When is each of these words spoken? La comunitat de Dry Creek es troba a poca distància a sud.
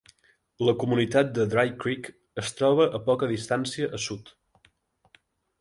La 0.67 0.73
comunitat 0.83 1.29
de 1.35 1.45
Dry 1.51 1.75
Creek 1.83 2.09
es 2.45 2.51
troba 2.61 2.87
a 3.01 3.03
poca 3.11 3.31
distància 3.35 3.91
a 3.99 4.01
sud. 4.07 4.37